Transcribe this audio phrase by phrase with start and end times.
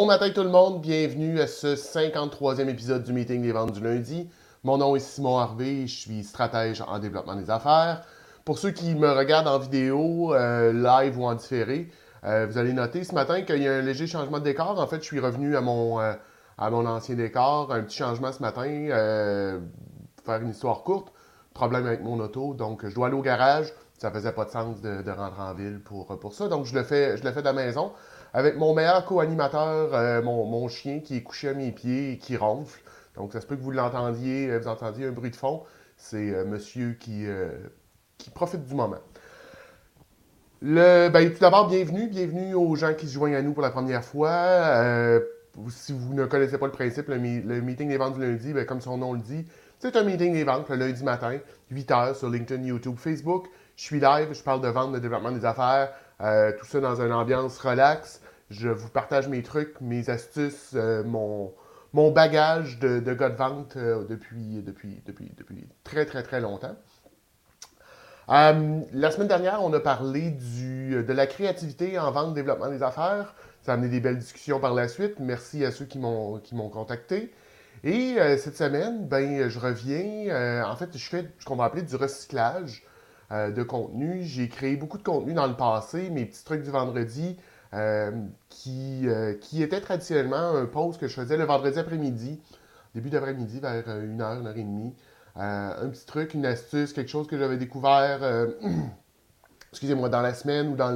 [0.00, 3.82] Bon matin tout le monde, bienvenue à ce 53e épisode du meeting des ventes du
[3.82, 4.30] lundi.
[4.64, 8.00] Mon nom est Simon Harvey, je suis stratège en développement des affaires.
[8.46, 11.90] Pour ceux qui me regardent en vidéo, euh, live ou en différé,
[12.24, 14.80] euh, vous allez noter ce matin qu'il y a un léger changement de décor.
[14.80, 16.14] En fait, je suis revenu à mon, euh,
[16.56, 17.70] à mon ancien décor.
[17.70, 18.62] Un petit changement ce matin,
[20.24, 21.12] faire une histoire courte.
[21.52, 23.70] Problème avec mon auto, donc je dois aller au garage.
[23.98, 26.84] Ça faisait pas de sens de, rentrer en ville pour, pour ça, donc je le
[26.84, 27.92] fais, je le fais de la maison
[28.32, 32.36] avec mon meilleur co-animateur, euh, mon, chien qui est couché à mes pieds et qui
[32.36, 32.80] ronfle.
[33.16, 35.62] Donc, ça se peut que vous l'entendiez, euh, vous entendiez un bruit de fond.
[35.96, 37.26] C'est euh, monsieur qui,
[38.18, 39.00] qui profite du moment.
[40.62, 42.08] Le, ben, tout d'abord, bienvenue.
[42.08, 45.20] Bienvenue aux gens qui se joignent à nous pour la première fois.
[45.68, 48.80] si vous ne connaissez pas le principe, le, meeting des ventes du lundi, ben, comme
[48.80, 49.44] son nom le dit,
[49.78, 51.38] c'est un meeting des ventes le lundi matin,
[51.72, 53.46] 8h sur LinkedIn, YouTube, Facebook.
[53.76, 55.92] Je suis live, je parle de vente, de développement des affaires,
[56.22, 58.20] euh, tout ça dans une ambiance relax.
[58.50, 61.54] Je vous partage mes trucs, mes astuces, euh, mon,
[61.92, 66.76] mon bagage de, de gars vente euh, depuis, depuis, depuis, depuis très, très, très longtemps.
[68.28, 73.34] la semaine dernière, on a parlé du, de la créativité en vente, développement des affaires.
[73.62, 75.20] Ça a amené des belles discussions par la suite.
[75.20, 77.32] Merci à ceux qui m'ont contacté.
[77.82, 80.64] Et cette semaine, ben, je reviens.
[80.66, 82.84] en fait, je fais ce qu'on va appeler du recyclage.
[83.32, 84.24] Euh, de contenu.
[84.24, 87.36] J'ai créé beaucoup de contenu dans le passé, mes petits trucs du vendredi,
[87.74, 88.10] euh,
[88.48, 92.40] qui, euh, qui étaient traditionnellement un post que je faisais le vendredi après-midi,
[92.92, 94.94] début d'après-midi, vers 1h, 1h30.
[95.36, 98.48] un petit truc, une astuce, quelque chose que j'avais découvert,
[99.70, 100.92] excusez-moi, dans la semaine ou dans,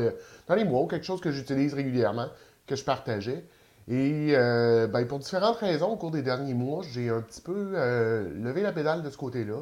[0.49, 2.27] dans les mois, quelque chose que j'utilise régulièrement,
[2.67, 3.45] que je partageais.
[3.87, 8.63] Et ben, pour différentes raisons, au cours des derniers mois, j'ai un petit peu levé
[8.63, 9.61] la pédale de ce côté-là.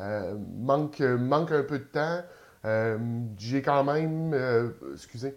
[0.00, 2.22] Euh, manque, manque un peu de temps.
[2.64, 2.98] Euh,
[3.38, 5.34] j'ai quand même, euh, excusez,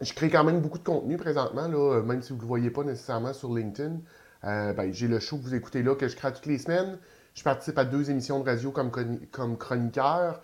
[0.00, 2.70] je crée quand même beaucoup de contenu présentement, là, même si vous ne le voyez
[2.70, 3.98] pas nécessairement sur LinkedIn.
[4.42, 6.98] Ben, j'ai le show que vous écoutez là, que je crée toutes les semaines.
[7.34, 8.90] Je participe à deux émissions de radio comme,
[9.30, 10.40] comme chroniqueur.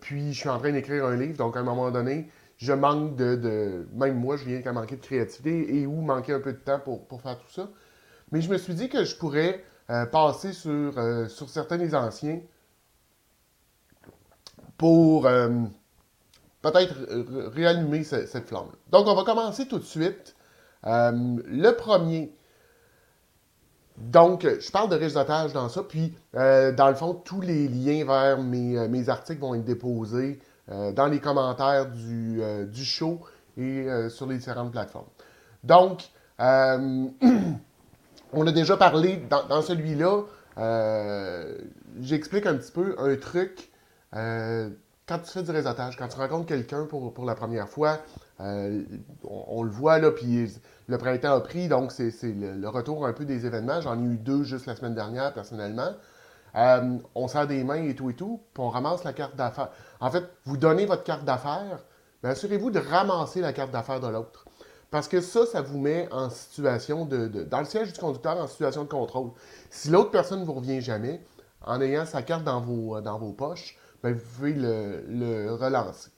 [0.00, 1.36] puis, je suis en train d'écrire un livre.
[1.36, 5.02] Donc, à un moment donné, je manque de, Même moi, je viens qu'à manquer de
[5.02, 7.68] créativité et ou manquer un peu de temps pour, pour, faire tout ça.
[8.32, 11.96] Mais je me suis dit que je pourrais euh, passer sur, euh, sur certains des
[11.96, 12.38] anciens
[14.78, 15.48] pour euh,
[16.62, 16.94] peut-être
[17.52, 18.68] réallumer cette, flamme.
[18.92, 20.36] Donc, on va commencer tout de suite.
[20.84, 22.32] le premier,
[23.96, 28.38] donc, je parle de réseautage dans ça, puis dans le fond, tous les liens vers
[28.38, 33.20] mes, mes articles vont être déposés dans les commentaires du, du show
[33.56, 35.08] et sur les différentes plateformes.
[35.64, 36.10] Donc,
[38.32, 40.22] on a déjà parlé dans, celui-là.
[40.58, 41.58] Euh,
[42.00, 43.70] j'explique un petit peu un truc.
[44.14, 44.70] Euh,
[45.06, 47.98] quand tu fais du réseautage, quand tu rencontres quelqu'un pour, la première fois,
[48.40, 48.82] euh,
[49.24, 50.52] on, le voit là, puis
[50.86, 53.80] le printemps a pris, donc c'est le, retour un peu des événements.
[53.80, 55.92] J'en ai eu deux juste la semaine dernière, personnellement.
[56.54, 59.70] on sert des mains et tout et tout, puis on ramasse la carte d'affaires.
[60.00, 61.80] En fait, vous donnez votre carte d'affaires,
[62.22, 64.44] mais assurez-vous de ramasser la carte d'affaires de l'autre.
[64.90, 68.48] Parce que ça, ça vous met en situation de, dans le siège du conducteur, en
[68.48, 69.30] situation de contrôle.
[69.70, 71.20] Si l'autre personne ne vous revient jamais,
[71.62, 76.10] en ayant sa carte dans vos, dans vos poches, ben, vous pouvez le, relancer.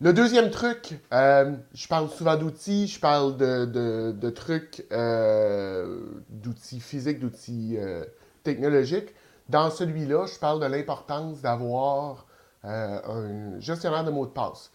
[0.00, 7.20] Le deuxième truc, euh, je parle souvent d'outils, je parle de, trucs, euh, d'outils physiques,
[7.20, 8.04] d'outils euh,
[8.42, 9.14] technologiques.
[9.48, 12.26] Dans celui-là, je parle de l'importance d'avoir
[12.62, 14.70] un gestionnaire de mots de passe.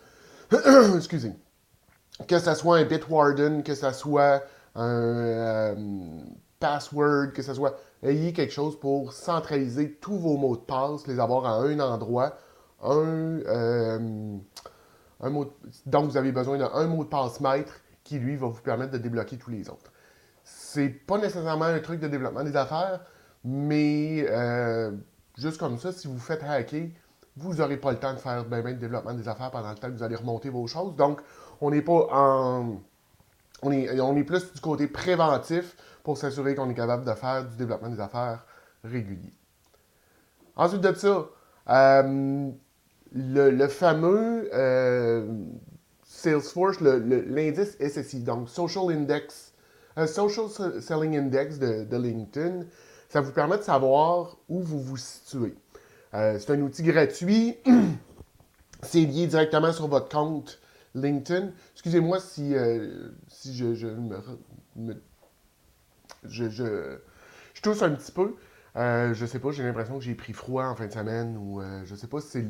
[0.96, 1.34] Excusez
[2.28, 4.42] que ce soit un Bitwarden, que ce soit
[4.76, 5.76] un euh,
[6.60, 7.76] password, que ce soit.
[8.04, 12.38] Ayez quelque chose pour centraliser tous vos mots de passe, les avoir à un endroit.
[12.82, 14.00] Un, euh,
[15.22, 15.54] mot
[15.86, 17.74] donc, vous avez besoin d'un mot de passe maître
[18.04, 19.92] qui, lui, va vous permettre de débloquer tous les autres.
[20.44, 23.02] C'est pas nécessairement un truc de développement des affaires,
[23.44, 24.92] mais euh,
[25.38, 26.90] juste comme ça, si vous faites hacker,
[27.36, 29.76] vous n'aurez pas le temps de faire ben, ben, de développement des affaires pendant le
[29.76, 30.96] temps que vous allez remonter vos choses.
[30.96, 31.22] Donc,
[31.62, 32.82] on n'est pas en.
[33.62, 37.90] On est, plus du côté préventif pour s'assurer qu'on est capable de faire du développement
[37.90, 38.46] des affaires
[38.86, 39.34] régulier.
[40.56, 41.28] Ensuite de ça,
[41.70, 42.50] euh,
[43.14, 45.28] le, fameux euh,
[46.04, 49.54] Salesforce, l'indice SSI, donc Social Index,
[49.98, 50.48] euh, Social
[50.82, 52.62] Selling Index de, de, LinkedIn,
[53.10, 55.56] ça vous permet de savoir où vous vous situez.
[56.14, 57.58] c'est un outil gratuit.
[58.84, 60.60] c'est lié directement sur votre compte
[60.96, 61.52] LinkedIn.
[61.74, 64.96] Excusez-moi si, euh, si je, je me,
[67.62, 68.36] tousse un petit peu.
[68.76, 71.60] Euh, je sais pas, j'ai l'impression que j'ai pris froid en fin de semaine ou
[71.60, 72.48] euh, je sais pas si c'est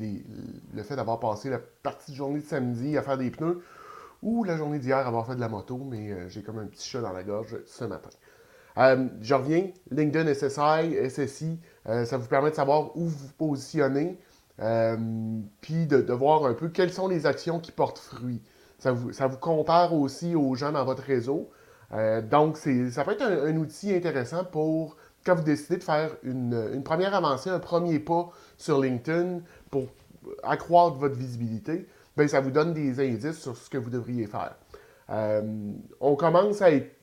[0.73, 3.63] le fait d'avoir passé la partie de journée de samedi à faire des pneus
[4.21, 6.99] ou la journée d'hier avoir fait de la moto, mais j'ai comme un petit chat
[6.99, 8.09] dans la gorge ce matin.
[8.75, 14.19] je reviens, LinkedIn, SSI, SSI, ça vous permet de savoir où vous positionnez,
[15.61, 18.41] puis de, voir un peu quelles sont les actions qui portent fruit.
[18.77, 21.49] Ça vous, ça vous compare aussi aux gens dans votre réseau.
[21.93, 24.95] Euh, donc, ça peut être un, outil intéressant pour
[25.25, 29.39] quand vous décidez de faire une, première avancée, un premier pas sur LinkedIn
[29.69, 29.87] pour
[30.43, 31.87] accroître votre visibilité.
[32.15, 34.55] Bien, ça vous donne des indices sur ce que vous devriez faire.
[35.09, 35.41] Euh,
[35.99, 36.95] on commence à être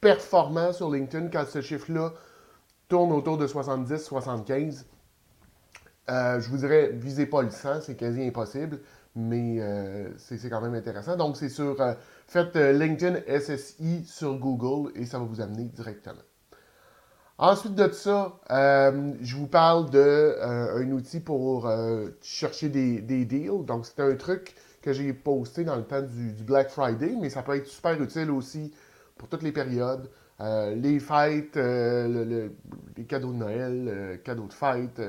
[0.00, 2.12] performant sur LinkedIn quand ce chiffre-là
[2.88, 4.84] tourne autour de 70-75.
[6.08, 8.80] Euh, je vous dirais, visez pas le 100, c'est quasi impossible
[9.18, 11.16] mais euh, c'est quand même intéressant.
[11.16, 11.80] Donc, c'est sur.
[11.80, 11.94] Euh,
[12.26, 16.20] faites LinkedIn SSI sur Google et ça va vous amener directement.
[17.38, 21.70] Ensuite de ça, je vous parle d'un outil pour
[22.20, 23.64] chercher des, deals.
[23.64, 27.42] Donc, c'est un truc que j'ai posté dans le temps du, Black Friday, mais ça
[27.42, 28.72] peut être super utile aussi
[29.16, 30.10] pour toutes les périodes.
[30.40, 35.00] les fêtes, les cadeaux de Noël, cadeaux de fête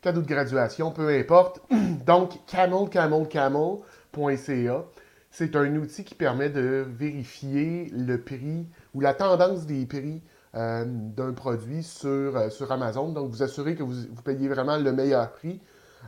[0.00, 1.60] cadeau de graduation, peu importe.
[2.06, 4.84] Donc, camelcamelcamel.ca,
[5.30, 10.22] c'est un outil qui permet de vérifier le prix ou la tendance des prix
[10.56, 13.10] euh, d'un produit sur, euh, sur Amazon.
[13.10, 13.94] Donc, vous assurez que vous,
[14.24, 15.60] payez vraiment le meilleur prix.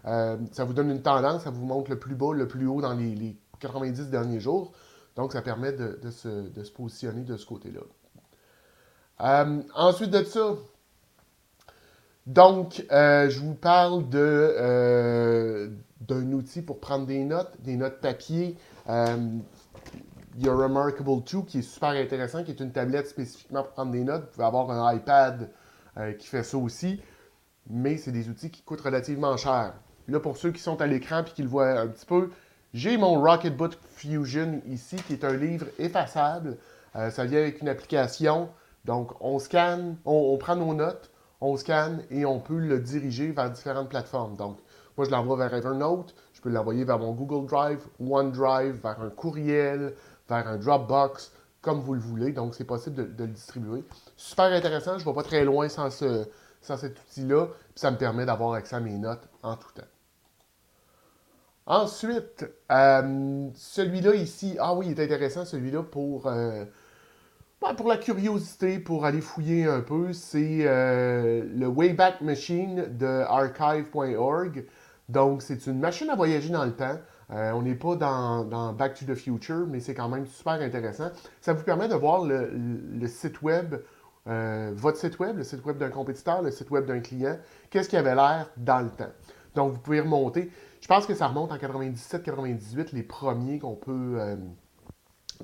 [0.06, 2.80] Euh, ça vous donne une tendance, ça vous montre le plus bas, le plus haut
[2.80, 4.72] dans les, 90 derniers jours.
[5.14, 7.82] Donc, ça permet de, se, de se, positionner de ce côté-là.
[9.76, 10.56] ensuite de ça,
[12.26, 15.68] donc, euh, je vous parle de, euh,
[16.00, 18.56] d'un outil pour prendre des notes, des notes papier.
[18.88, 19.38] Euh,
[20.38, 24.04] Your Remarkable 2 qui est super intéressant, qui est une tablette spécifiquement pour prendre des
[24.04, 24.22] notes.
[24.22, 25.50] Vous pouvez avoir un iPad
[26.18, 27.02] qui fait ça aussi,
[27.68, 29.74] mais c'est des outils qui coûtent relativement cher.
[30.08, 32.30] Là, pour ceux qui sont à l'écran et qui le voient un petit peu,
[32.72, 36.56] j'ai mon Rocketbook Fusion ici, qui est un livre effaçable.
[36.94, 38.48] ça vient avec une application.
[38.86, 41.11] Donc, on scanne, on prend nos notes,
[41.42, 44.36] on scanne et on peut le diriger vers différentes plateformes.
[44.36, 44.58] Donc,
[44.96, 49.10] moi, je l'envoie vers Evernote, je peux l'envoyer vers mon Google Drive, OneDrive, vers un
[49.10, 49.94] courriel,
[50.28, 52.32] vers un Dropbox, comme vous le voulez.
[52.32, 53.84] Donc, c'est possible de, le distribuer.
[54.16, 56.26] Super intéressant, je ne vais pas très loin sans, ce,
[56.60, 57.48] cet outil-là.
[57.74, 59.82] Ça me permet d'avoir accès à mes notes en tout temps.
[61.66, 66.64] Ensuite, euh, celui-là ici, ah oui, il est intéressant, celui-là pour euh,
[67.76, 74.66] pour la curiosité, pour aller fouiller un peu, c'est euh, le Wayback Machine de archive.org.
[75.08, 76.98] Donc, c'est une machine à voyager dans le temps.
[77.30, 81.10] Euh, on n'est pas dans, Back to the Future, mais c'est quand même super intéressant.
[81.40, 83.76] Ça vous permet de voir le, site web,
[84.26, 87.38] euh, votre site web, le site web d'un compétiteur, le site web d'un client,
[87.70, 89.12] qu'est-ce qui avait l'air dans le temps.
[89.54, 90.50] Donc, vous pouvez remonter.
[90.80, 94.18] Je pense que ça remonte en 97-98, les premiers qu'on peut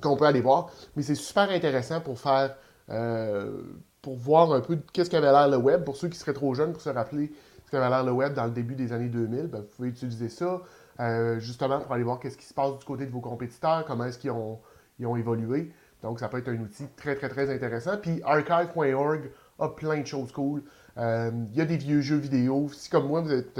[0.01, 0.69] qu'on peut aller voir.
[0.95, 2.55] Mais c'est super intéressant pour faire,
[2.89, 3.61] euh,
[4.01, 5.83] pour voir un peu qu'est-ce qu'avait l'air le web.
[5.83, 7.31] Pour ceux qui seraient trop jeunes pour se rappeler
[7.65, 10.29] ce qu'avait l'air le web dans le début des années 2000, ben, vous pouvez utiliser
[10.29, 10.61] ça
[10.99, 14.05] euh, justement pour aller voir qu'est-ce qui se passe du côté de vos compétiteurs, comment
[14.05, 14.59] est-ce qu'ils ont,
[15.03, 15.71] ont évolué.
[16.01, 17.97] Donc, ça peut être un outil très, très, très intéressant.
[17.97, 20.63] Puis, archive.org a plein de choses cool.
[20.97, 22.69] Euh, il y a des vieux jeux vidéo.
[22.73, 23.59] Si, comme moi, vous êtes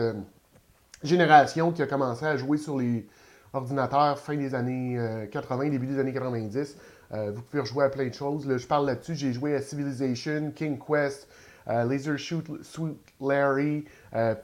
[1.04, 3.08] génération qui a commencé à jouer sur les,
[3.54, 6.78] ordinateur fin des années 80, euh, début des années 90.
[7.12, 8.46] Euh, vous pouvez rejouer à plein de choses.
[8.58, 9.16] je parle là-dessus.
[9.16, 11.28] J'ai joué à Civilization, King Quest,
[11.68, 13.86] euh, Laser Shoot, Sweet Larry,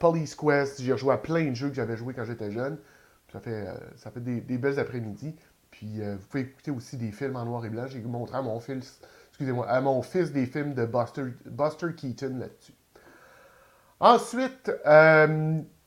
[0.00, 0.82] Police Quest.
[0.82, 2.78] J'ai rejoué à plein de jeux que j'avais joué quand j'étais jeune.
[3.32, 5.34] Ça fait, ça fait des, belles après-midi.
[5.70, 7.86] Puis vous pouvez écouter aussi des films en noir et blanc.
[7.86, 12.38] J'ai montré à mon fils, excusez-moi, à mon fils des films de Buster, Buster Keaton
[12.38, 12.72] là-dessus.
[14.00, 14.70] Ensuite,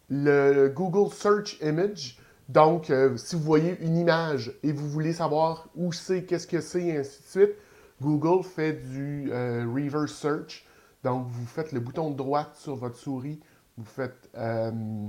[0.09, 2.18] le Google Search Image.
[2.49, 6.61] Donc, euh, si vous voyez une image et vous voulez savoir où c'est, qu'est-ce que
[6.61, 7.55] c'est, et ainsi de suite,
[8.01, 10.65] Google fait du euh, reverse search.
[11.03, 13.39] Donc, vous faites le bouton de droite sur votre souris,
[13.77, 15.03] vous faites euh,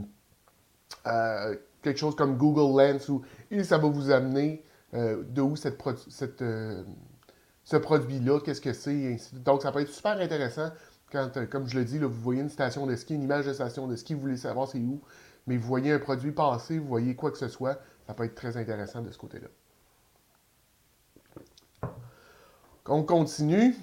[1.83, 3.11] quelque chose comme Google Lens
[3.51, 5.81] et ça va vous amener de où cette,
[7.65, 9.43] ce produit-là, qu'est-ce que c'est, et ainsi de suite.
[9.45, 10.71] Donc, ça peut être super intéressant
[11.11, 13.87] quand, comme je le dis, vous voyez une station de ski, une image de station
[13.87, 15.01] de ski, vous voulez savoir c'est où
[15.51, 18.37] mais vous voyez un produit passer, vous voyez quoi que ce soit, ça peut être
[18.37, 19.49] très intéressant de ce côté-là.
[22.87, 23.75] On continue.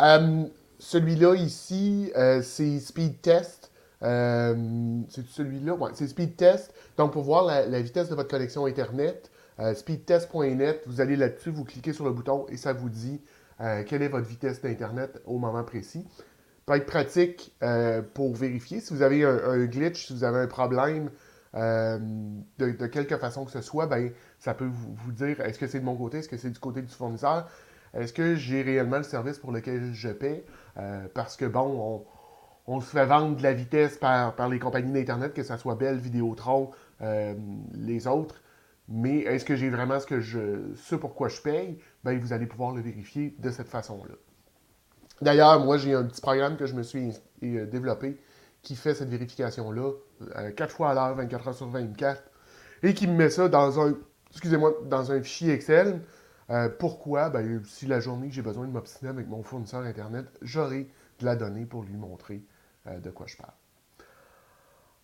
[0.00, 0.44] Euh,
[0.78, 3.72] celui-là ici, euh, c'est Speed Test.
[4.04, 5.76] Euh, c'est celui-là?
[5.94, 6.72] C'est Speed Test.
[6.98, 9.32] Donc, pour voir la, vitesse de votre connexion Internet,
[9.74, 13.20] speedtest.net, vous allez là-dessus, vous cliquez sur le bouton et ça vous dit
[13.58, 16.06] quelle est votre vitesse d'Internet au moment précis
[16.66, 18.80] peut être pratique euh, pour vérifier.
[18.80, 21.10] Si vous avez un, glitch, si vous avez un problème
[21.54, 25.84] de, quelque façon que ce soit, ben, ça peut vous, dire est-ce que c'est de
[25.84, 27.48] mon côté, est-ce que c'est du côté du fournisseur,
[27.92, 30.44] est-ce que j'ai réellement le service pour lequel je paie,
[31.14, 32.04] parce que bon,
[32.66, 35.76] on, se fait vendre de la vitesse par, par les compagnies d'Internet, que ce soit
[35.76, 38.42] Bell, Vidéotron, les autres.
[38.88, 41.78] Mais est-ce que j'ai vraiment ce que je ce pourquoi je paye?
[42.02, 44.14] Ben, vous allez pouvoir le vérifier de cette façon-là.
[45.22, 48.20] D'ailleurs, moi, j'ai un petit programme que je me suis euh, développé
[48.62, 49.92] qui fait cette vérification-là,
[50.56, 52.22] 4 euh, fois à l'heure, 24 heures sur 24,
[52.82, 53.94] et qui me met ça dans un,
[54.30, 56.00] excusez-moi, dans un fichier Excel.
[56.50, 57.30] Euh, pourquoi?
[57.30, 60.88] Ben, si la journée j'ai besoin de m'obstiner avec mon fournisseur Internet, j'aurai
[61.20, 62.42] de la donnée pour lui montrer
[62.86, 63.52] de quoi je parle.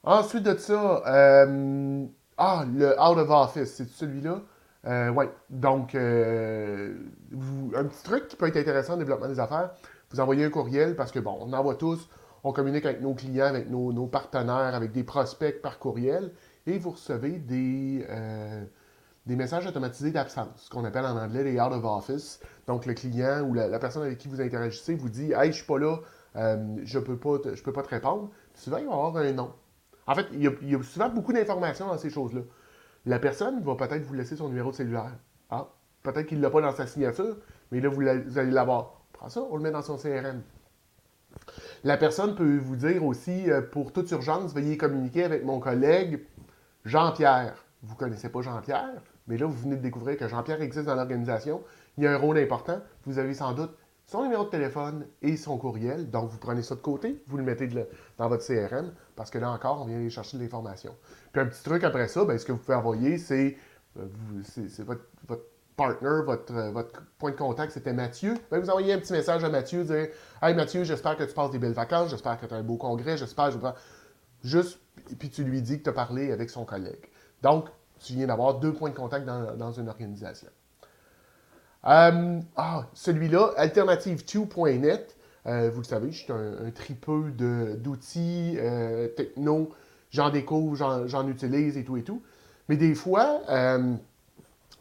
[0.03, 4.43] Ensuite de ça, ah, le Out of Office, c'est celui-là?
[4.85, 5.25] oui.
[5.49, 6.95] Donc, un
[7.33, 9.71] petit truc qui peut être intéressant au développement des affaires,
[10.11, 12.09] vous envoyez un courriel parce que, bon, on envoie tous,
[12.43, 16.33] on communique avec nos clients, avec nos, partenaires, avec des prospects par courriel,
[16.67, 18.65] et vous recevez des, euh,
[19.27, 22.41] messages automatisés d'absence, ce qu'on appelle en anglais les out of office.
[22.67, 25.67] Donc, le client ou la, personne avec qui vous interagissez vous dit Hey, je suis
[25.67, 25.99] pas là,
[26.37, 28.31] euh, je peux peux pas te répondre.
[28.55, 29.53] souvent, il va y avoir un nom.
[30.07, 32.41] En fait, il y a, souvent beaucoup d'informations dans ces choses-là.
[33.07, 35.17] La personne va peut-être vous laisser son numéro de cellulaire.
[35.51, 35.69] Ah,
[36.03, 37.37] peut-être qu'il ne l'a pas dans sa signature,
[37.71, 40.43] mais là, vous allez l'avoir ça, on le met dans son CRM.
[41.85, 46.25] La personne peut vous dire aussi, euh, pour toute urgence, veuillez communiquer avec mon collègue
[46.85, 47.65] Jean-Pierre.
[47.83, 50.95] Vous ne connaissez pas Jean-Pierre, mais là, vous venez de découvrir que Jean-Pierre existe dans
[50.95, 51.63] l'organisation.
[51.97, 52.81] Il a un rôle important.
[53.05, 53.75] Vous avez sans doute
[54.07, 56.11] son numéro de téléphone et son courriel.
[56.11, 57.69] Donc, vous prenez ça de côté, vous le mettez
[58.19, 60.95] dans votre CRM, parce que là encore, on vient aller chercher de l'information.
[61.33, 63.57] Puis un petit truc après ça, ben, ce que vous pouvez envoyer, c'est
[63.99, 64.09] euh,
[65.27, 65.45] votre
[65.81, 69.85] euh, votre point de contact, c'était Mathieu, ben, vous envoyez un petit message à Mathieu,
[69.85, 70.09] dire
[70.43, 72.77] Hey Mathieu, j'espère que tu passes des belles vacances, j'espère que tu as un beau
[72.77, 73.51] congrès, j'espère,
[74.43, 74.79] Juste,
[75.11, 77.11] et puis tu lui dis que tu as parlé avec son collègue.
[77.43, 77.67] Donc,
[77.99, 80.49] tu viens d'avoir deux points de contact dans, une organisation.
[81.87, 85.17] Euh, ah, celui-là, alternative2.net.
[85.47, 87.33] Euh, vous le savez, je suis un, tripeux
[87.77, 88.57] d'outils
[89.15, 89.71] techno.
[90.11, 90.75] J'en découvre,
[91.07, 92.23] j'en utilise et tout et tout.
[92.71, 93.43] Mais des fois,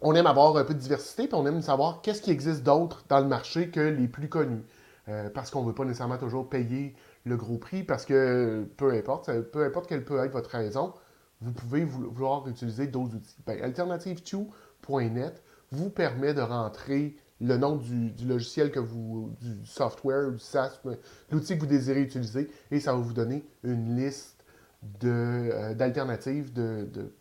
[0.01, 3.03] on aime avoir un peu de diversité, puis on aime savoir qu'est-ce qui existe d'autre
[3.09, 4.63] dans le marché que les plus connus.
[5.07, 8.93] Euh, parce qu'on ne veut pas nécessairement toujours payer le gros prix, parce que peu
[8.93, 10.93] importe, peu importe quelle peut être votre raison,
[11.41, 13.35] vous pouvez vouloir utiliser d'autres outils.
[13.45, 20.39] Ben, Alternative2.net vous permet de rentrer le nom du, logiciel que vous, du software, du
[20.39, 20.81] SaaS,
[21.31, 24.43] l'outil que vous désirez utiliser, et ça va vous donner une liste
[25.03, 27.11] euh, d'alternatives de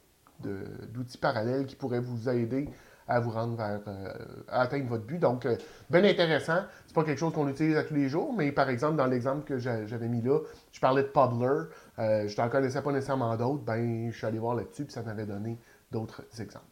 [0.40, 2.68] d'outils parallèles qui pourraient vous aider
[3.08, 4.12] à vous rendre vers, euh,
[4.48, 5.18] à atteindre votre but.
[5.18, 5.56] Donc, euh,
[5.88, 6.60] bien intéressant.
[6.86, 9.44] C'est pas quelque chose qu'on utilise à tous les jours, mais par exemple, dans l'exemple
[9.44, 10.40] que j'avais mis là,
[10.72, 11.64] je parlais de Podler.
[11.98, 13.64] Euh, je n'en connaissais pas nécessairement d'autres.
[13.64, 15.58] Ben, je suis allé voir là-dessus, puis ça m'avait donné
[15.90, 16.66] d'autres exemples.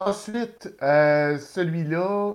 [0.00, 2.34] Ensuite, celui-là,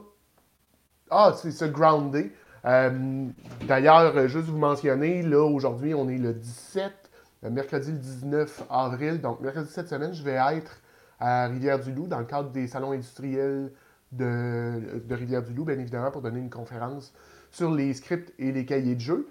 [1.12, 2.32] ah, c'est ce Groundé.
[2.64, 7.03] D'ailleurs, juste vous mentionner, là, aujourd'hui, on est le 17
[7.50, 9.22] mercredi le 19 avril.
[9.22, 10.82] Donc, mercredi cette semaine, je vais être
[11.20, 13.72] à Rivière-du-Loup dans le cadre des salons industriels
[14.12, 17.14] de, Rivière-du-Loup, bien évidemment, pour donner une conférence
[17.52, 19.28] sur les scripts et les cahiers de jeu.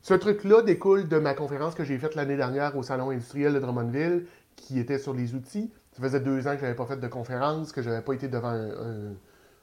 [0.00, 3.60] Ce truc-là découle de ma conférence que j'ai faite l'année dernière au salon industriel de
[3.60, 5.70] Drummondville, qui était sur les outils.
[5.92, 8.12] Ça faisait deux ans que je n'avais pas fait de conférence, que je n'avais pas
[8.14, 8.52] été devant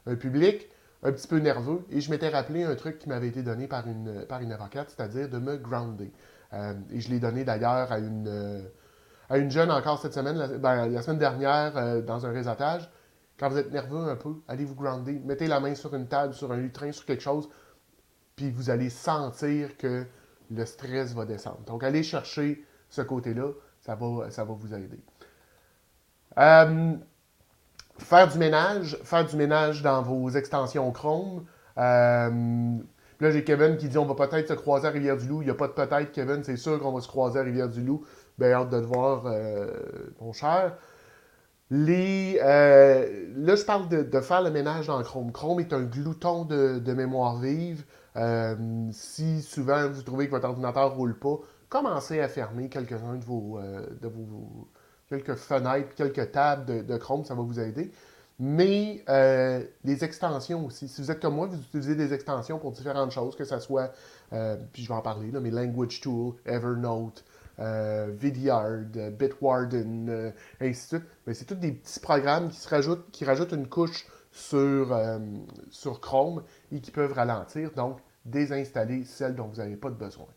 [0.05, 0.69] un, public,
[1.03, 3.87] un petit peu nerveux, et je m'étais rappelé un truc qui m'avait été donné par
[3.87, 6.11] une, par une avocate, c'est-à-dire de me grounder.
[6.53, 8.61] Euh, et je l'ai donné d'ailleurs à une, euh,
[9.29, 12.89] à une jeune encore cette semaine, la, ben, semaine dernière, euh, dans un réseautage.
[13.39, 15.21] Quand vous êtes nerveux un peu, allez vous grounder.
[15.23, 17.49] Mettez la main sur une table, sur un lutrin, sur quelque chose,
[18.35, 20.05] puis vous allez sentir que
[20.51, 21.61] le stress va descendre.
[21.67, 23.51] Donc, allez chercher ce côté-là,
[23.81, 24.99] ça va, ça va vous aider.
[26.35, 31.45] faire du ménage, faire du ménage dans vos extensions Chrome.
[33.19, 35.41] Là, j'ai Kevin qui dit on va peut-être se croiser à Rivière-du-Loup.
[35.41, 38.05] Il n'y a pas de peut-être, Kevin, c'est sûr qu'on va se croiser à Rivière-du-Loup.
[38.37, 39.67] Bien, hâte de te voir, euh,
[40.21, 40.77] mon cher.
[41.71, 45.31] Euh, là, je parle de, faire le ménage dans Chrome.
[45.31, 47.83] Chrome est un glouton de, mémoire vive.
[48.15, 48.55] Euh,
[48.91, 53.25] si souvent vous trouvez que votre ordinateur ne roule pas, commencez à fermer quelques-uns de
[53.25, 53.59] vos,
[54.01, 54.67] de vos,
[55.09, 57.91] quelques fenêtres, quelques tables de, Chrome, ça va vous aider
[58.39, 60.87] mais euh, les extensions aussi.
[60.87, 63.91] Si vous êtes comme moi, vous utilisez des extensions pour différentes choses, que ce soit,
[64.31, 67.25] euh, puis je vais en parler, là, mais Language Tool, Evernote,
[67.59, 71.11] euh, Vidyard, Bitwarden, ainsi de suite.
[71.27, 74.97] Mais c'est tous des petits programmes qui, se rajoutent, qui rajoutent une couche sur,
[75.69, 80.27] sur Chrome et qui peuvent ralentir, donc désinstaller celles dont vous n'avez pas de besoin.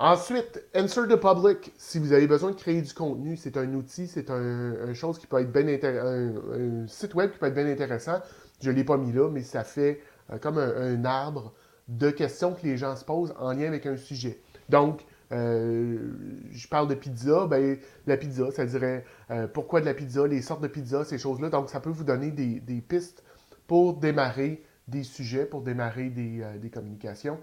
[0.00, 4.06] Ensuite, Answer the Public, si vous avez besoin de créer du contenu, c'est un outil,
[4.06, 8.20] c'est un, chose qui peut être bien un, site web qui peut être bien intéressant.
[8.62, 10.00] Je ne l'ai pas mis là, mais ça fait
[10.30, 11.52] euh, comme un, arbre
[11.88, 14.40] de questions que les gens se posent en lien avec un sujet.
[14.68, 16.12] Donc, euh,
[16.52, 17.76] je parle de pizza, ben,
[18.06, 21.50] la pizza, ça dirait euh, pourquoi de la pizza, les sortes de pizza, ces choses-là.
[21.50, 23.24] Donc, ça peut vous donner des, pistes
[23.66, 27.40] pour démarrer des sujets, pour démarrer des communications.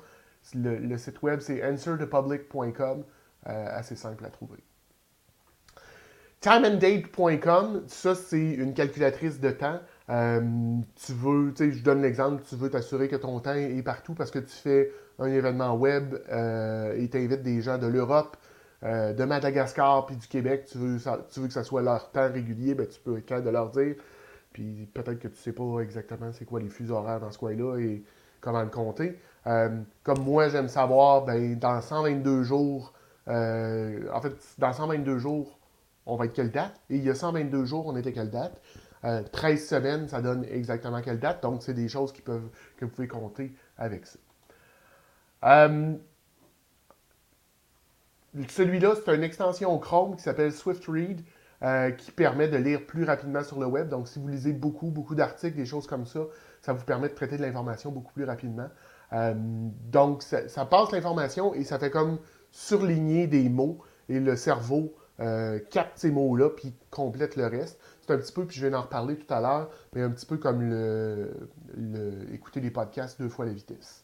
[0.54, 3.04] Le, site web, c'est answerthepublic.com,
[3.48, 4.64] euh, assez simple à trouver.
[6.40, 9.80] Timeanddate.com, ça, c'est une calculatrice de temps.
[10.10, 10.42] Euh,
[11.04, 14.14] tu veux, tu sais, je donne l'exemple, tu veux t'assurer que ton temps est partout
[14.14, 18.38] parce que tu fais un événement web euh, et tu invites des gens de l'Europe,
[18.84, 23.00] de Madagascar puis du Québec, tu veux, que ça soit leur temps régulier, ben, tu
[23.00, 23.96] peux être capable de leur dire.
[24.56, 27.38] Puis peut-être que tu ne sais pas exactement c'est quoi les fuseaux horaires dans ce
[27.38, 28.06] coin-là et
[28.40, 29.20] comment le compter.
[29.48, 29.70] Euh,
[30.04, 32.94] comme moi, j'aime savoir, ben, dans 122 jours,
[33.28, 35.60] euh, en fait, dans 122 jours,
[36.06, 36.80] on va être quelle date?
[36.90, 38.60] Et il y a 122 jours, on était quelle date?
[39.32, 41.44] 13 euh, semaines, ça donne exactement quelle date?
[41.44, 44.18] Donc, c'est des choses qui peuvent, que vous pouvez compter avec ça.
[48.50, 51.22] Celui-là, c'est une extension Chrome qui s'appelle SwiftRead,
[51.98, 53.90] qui permet de lire plus rapidement sur le web.
[53.90, 56.22] Donc, si vous lisez beaucoup, beaucoup d'articles, des choses comme ça,
[56.62, 58.70] ça vous permet de traiter de l'information beaucoup plus rapidement.
[59.14, 62.20] Euh, donc, ça, passe l'information et ça fait comme
[62.52, 67.80] surligner des mots et le cerveau euh, capte ces mots-là puis complète le reste.
[68.02, 70.26] C'est un petit peu, puis je vais en reparler tout à l'heure, mais un petit
[70.26, 71.32] peu comme le,
[72.32, 74.04] écouter des podcasts deux fois la vitesse.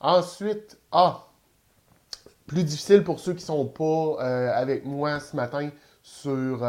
[0.00, 1.28] Ensuite, ah,
[2.46, 5.70] plus difficile pour ceux qui ne sont pas euh, avec moi ce matin
[6.02, 6.62] sur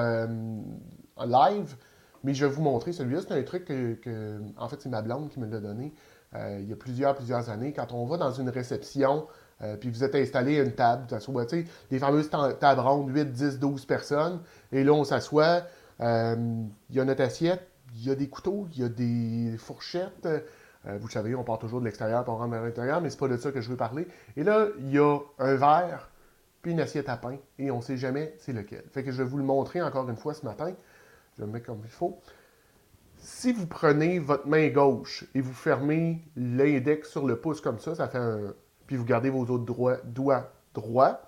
[1.18, 1.76] live,
[2.26, 3.22] mais je vais vous montrer celui-là.
[3.22, 5.94] C'est un truc que, en fait, c'est ma blonde qui me l'a donné
[6.36, 7.74] euh, il y a plusieurs, plusieurs années.
[7.74, 9.28] Quand on va dans une réception,
[9.62, 13.60] euh, puis vous êtes installé à une table, sais, les fameuses tables rondes, 8, 10,
[13.60, 15.64] 12 personnes, et là, on s'assoit,
[16.02, 16.36] euh,
[16.90, 20.28] il y a notre assiette, il y a des couteaux, il y a des fourchettes.
[20.84, 23.38] vous savez, on part toujours de l'extérieur pour rentrer à l'intérieur, mais c'est pas de
[23.38, 24.06] ça que je veux parler.
[24.36, 26.10] Et là, il y a un verre,
[26.62, 28.84] puis une assiette à pain, et on ne sait jamais c'est lequel.
[28.92, 30.74] Fait que je vais vous le montrer encore une fois ce matin.
[31.38, 32.20] Je le mettre comme il faut.
[33.18, 37.96] Si vous prenez votre main gauche et vous fermez l'index sur le pouce comme ça,
[37.96, 38.54] ça fait un.
[38.88, 39.66] Puis vous gardez vos autres
[40.04, 41.22] doigts droits,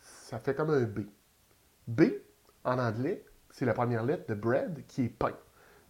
[0.00, 1.00] ça fait comme un B.
[1.86, 2.02] B,
[2.64, 5.34] en anglais, c'est la première lettre de bread qui est pain.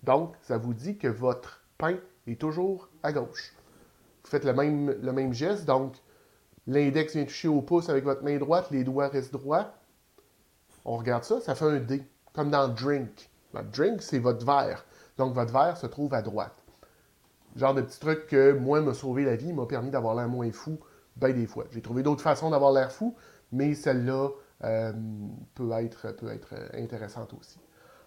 [0.02, 3.52] Donc, ça vous dit que votre pain est toujours à gauche.
[4.24, 5.96] Vous faites le même, le même geste, donc
[6.66, 9.74] l'index vient toucher au pouce avec votre main droite, les doigts restent droits.
[10.84, 13.30] On regarde ça, ça fait un D, comme dans drink.
[13.52, 14.84] Votre drink, c'est votre verre.
[15.16, 16.54] Donc, votre verre se trouve à droite.
[17.56, 20.50] Genre de petit truc que moi m'a sauvé la vie, m'a permis d'avoir l'air moins
[20.52, 20.78] fou,
[21.16, 21.64] bien des fois.
[21.72, 23.16] J'ai trouvé d'autres façons d'avoir l'air fou,
[23.52, 24.28] mais celle-là
[24.64, 24.92] euh,
[25.54, 27.58] peut, être, peut être intéressante aussi.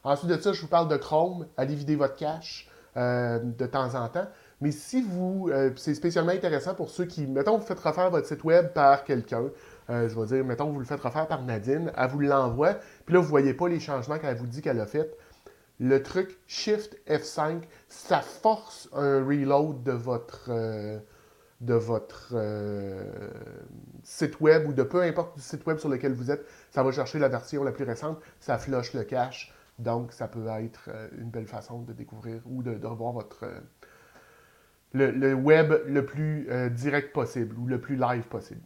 [0.04, 1.48] Ensuite de ça, je vous parle de Chrome.
[1.58, 4.28] Allez vider votre cache euh, de temps en temps.
[4.62, 8.28] Mais si vous, euh, c'est spécialement intéressant pour ceux qui, mettons, vous faites refaire votre
[8.28, 9.46] site web par quelqu'un,
[9.90, 12.76] je vais dire, mettons, vous le faites refaire par Nadine, elle vous l'envoie,
[13.06, 15.18] puis là, vous ne voyez pas les changements qu'elle vous dit qu'elle a fait
[15.82, 21.00] le truc Shift F5, ça force un reload de votre, euh,
[22.34, 23.30] euh,
[24.04, 26.46] site web ou de peu importe le site web sur lequel vous êtes.
[26.70, 29.52] Ça va chercher la version la plus récente, ça flush le cache.
[29.80, 33.46] Donc, ça peut être euh, une belle façon de découvrir ou de, revoir votre,
[34.94, 38.62] le, web le plus direct possible ou le plus live possible.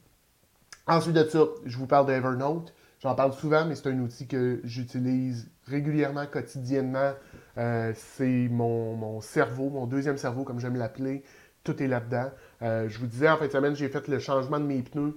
[0.85, 2.73] Ensuite de ça, je vous parle d'Evernote.
[3.05, 7.11] J'en parle souvent, mais c'est un outil que j'utilise régulièrement, quotidiennement.
[7.59, 11.23] Euh, c'est mon, cerveau, mon deuxième cerveau, comme j'aime l'appeler.
[11.63, 12.31] Tout est là-dedans.
[12.63, 15.15] Euh, je vous disais, en fin de semaine, j'ai fait le changement de mes pneus.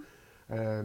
[0.50, 0.82] Euh,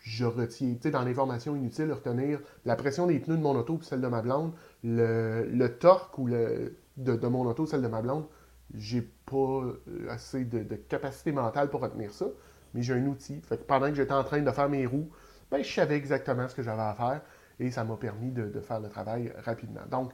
[0.00, 3.78] je retiens, tu sais, dans l'information inutile, retenir la pression des pneus de mon auto
[3.80, 4.52] et celle de ma blonde,
[4.84, 8.26] le, torque ou le, de, mon auto, celle de ma blonde,
[8.74, 9.62] j'ai pas
[10.10, 12.26] assez de, capacité mentale pour retenir ça,
[12.74, 13.40] mais j'ai un outil.
[13.66, 15.08] Pendant que j'étais en train de faire mes roues,
[15.50, 17.20] ben, je savais exactement ce que j'avais à faire
[17.58, 19.82] et ça m'a permis de, faire le travail rapidement.
[19.90, 20.12] Donc,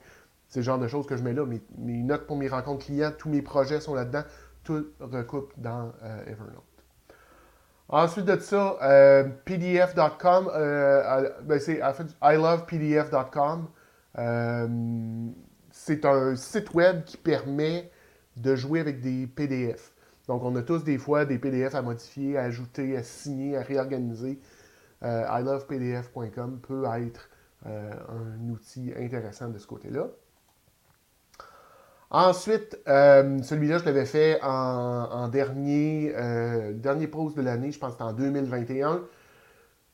[0.49, 1.45] c'est le genre de choses que je mets là.
[1.47, 4.23] Mes, notes pour mes rencontres clients, tous mes projets sont là-dedans.
[4.65, 6.63] Tout recoupe dans euh, Evernote.
[7.89, 11.81] Ensuite de ça, euh, pdf.com, euh, ben c'est
[12.23, 13.69] ilovepdf.com.
[15.71, 17.91] c'est un site web qui permet
[18.37, 19.93] de jouer avec des PDF.
[20.29, 23.63] Donc, on a tous des fois des PDF à modifier, à ajouter, à signer, à
[23.63, 24.39] réorganiser
[25.03, 27.29] ilovepdf.com peut être
[27.67, 30.09] euh, un outil intéressant de ce côté-là.
[32.11, 37.93] Ensuite, euh, celui-là, je l'avais fait en, dernier, euh, dernier post de l'année, je pense
[37.93, 39.03] que c'était en 2021.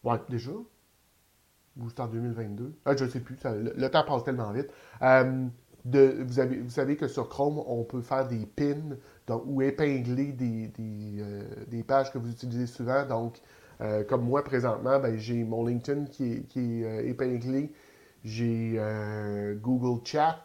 [0.03, 0.51] Ouais, déjà?
[0.51, 2.75] Ou c'était en 2022.
[2.87, 4.68] Ah, je ne sais plus, le, temps passe tellement vite.
[5.03, 5.47] Euh,
[5.85, 8.97] vous, avez, vous savez que sur Chrome, on peut faire des pins
[9.47, 10.73] ou épingler des,
[11.68, 13.07] des, pages que vous utilisez souvent.
[13.07, 13.40] Donc,
[14.09, 17.73] comme moi présentement, ben, j'ai mon LinkedIn qui est, est épinglé.
[18.25, 18.81] J'ai
[19.62, 20.45] Google Chat,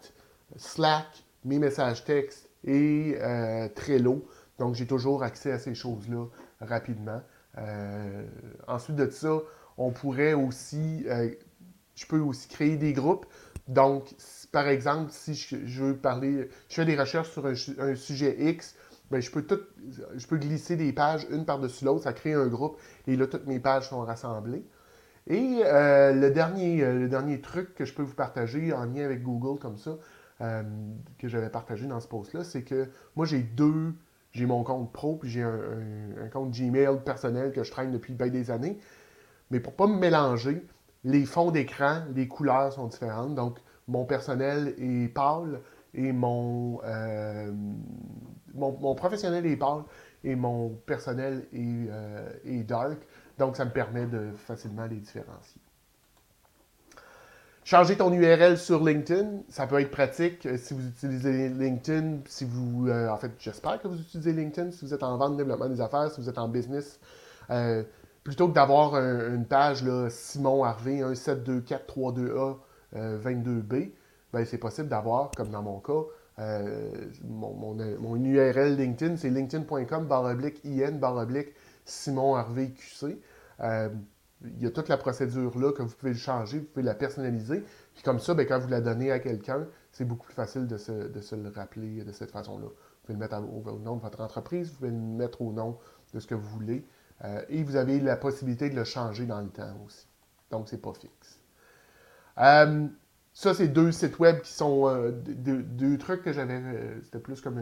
[0.56, 4.26] Slack, mes messages textes et euh, Trello.
[4.60, 6.26] Donc, j'ai toujours accès à ces choses-là
[6.62, 7.22] rapidement.
[7.58, 8.26] Euh,
[8.68, 9.40] ensuite de ça,
[9.78, 11.30] on pourrait aussi, euh,
[11.96, 13.26] je peux aussi créer des groupes.
[13.68, 14.16] Donc,
[14.52, 18.76] par exemple, si je, veux parler, je fais des recherches sur un, sujet X,
[19.14, 19.60] ben, je, peux tout,
[20.16, 23.48] je peux glisser des pages une par-dessus l'autre, ça crée un groupe et là, toutes
[23.48, 24.66] mes pages sont rassemblées.
[25.28, 29.58] Et le, dernier, le dernier truc que je peux vous partager en lien avec Google
[29.58, 29.92] comme ça,
[30.42, 30.64] euh,
[31.20, 33.94] que j'avais partagé dans ce post-là, c'est que moi, j'ai deux.
[34.32, 38.30] J'ai mon compte pro, puis j'ai un, compte Gmail personnel que je traîne depuis bien
[38.30, 38.80] des années.
[39.52, 40.66] Mais pour ne pas me mélanger,
[41.04, 43.36] les fonds d'écran, les couleurs sont différentes.
[43.36, 45.62] Donc, mon personnel est pâle
[45.94, 46.80] et mon,
[48.54, 49.84] mon, professionnel est pâle
[50.24, 52.98] et mon personnel est, euh, est dark.
[53.38, 55.62] Donc, ça me permet de facilement les différencier.
[57.66, 62.46] Changer ton URL sur LinkedIn, ça peut être pratique euh, si vous utilisez LinkedIn, si
[62.46, 65.70] vous, euh, en fait, j'espère que vous utilisez LinkedIn, si vous êtes en vente, développement
[65.70, 67.00] des affaires, si vous êtes en business.
[68.24, 72.56] Plutôt que d'avoir une page là, Simon Harvey 172432A
[72.96, 73.92] 22B,
[74.32, 76.06] ben, c'est possible d'avoir, comme dans mon cas,
[76.38, 81.54] mon, URL LinkedIn, c'est linkedin.com baroblique IN baroblique
[81.86, 83.20] Simon Harvey QC
[84.46, 86.96] il y a toute la procédure là que vous pouvez le changer, vous pouvez la
[86.96, 87.64] personnaliser.
[87.94, 90.78] Puis comme ça, ben, quand vous la donnez à quelqu'un, c'est beaucoup plus facile de
[90.78, 92.68] se, le rappeler de cette façon-là.
[92.68, 95.78] Vous pouvez le mettre au, nom de votre entreprise, vous pouvez le mettre au nom
[96.14, 96.86] de ce que vous voulez.
[97.24, 100.08] Euh, et vous avez la possibilité de le changer dans le temps aussi.
[100.52, 101.40] Donc, c'est pas fixe.
[103.34, 106.62] Euh, ça, c'est deux sites web qui sont euh, deux, trucs que j'avais.
[107.04, 107.62] C'était plus comme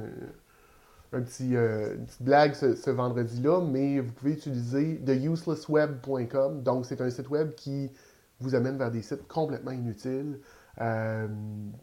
[1.13, 6.63] un petit, euh, une petite blague ce, vendredi-là, mais vous pouvez utiliser theuselessweb.com.
[6.63, 7.91] Donc, c'est un site web qui
[8.39, 10.39] vous amène vers des sites complètement inutiles.
[10.79, 11.27] Euh,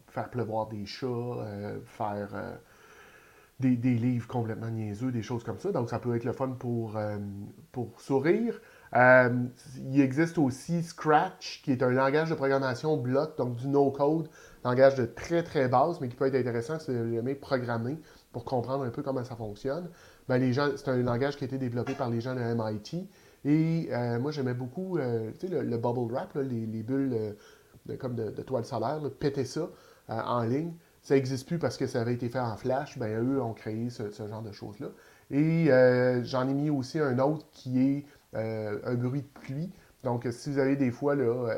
[0.07, 2.57] faire pleuvoir des chats, euh, faire
[3.59, 5.71] des, livres complètement niaiseux, des choses comme ça.
[5.71, 6.97] Donc, ça peut être le fun pour,
[7.71, 8.59] pour sourire.
[8.93, 14.29] Il existe aussi Scratch, qui est un langage de programmation bloc, donc du no-code,
[14.63, 17.97] langage de très très base, mais qui peut être intéressant si vous aimez programmer
[18.31, 19.89] pour comprendre un peu comment ça fonctionne.
[20.27, 23.07] Ben, les gens, c'est un langage qui a été développé par les gens de MIT.
[23.45, 27.33] Et euh, moi, j'aimais beaucoup euh, le, bubble wrap, les, bulles euh,
[27.85, 29.69] de, comme de, toile solaire, péter ça
[30.07, 30.73] en ligne.
[31.01, 32.97] Ça n'existe plus parce que ça avait été fait en flash.
[32.97, 34.87] Ben, eux ont créé ce, genre de choses-là.
[35.31, 35.69] Et
[36.23, 39.71] j'en ai mis aussi un autre qui est un bruit de pluie.
[40.03, 41.53] Donc, si vous avez des fois là,